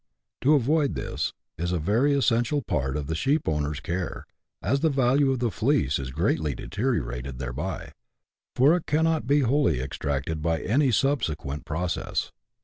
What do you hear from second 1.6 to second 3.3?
a very essential part of the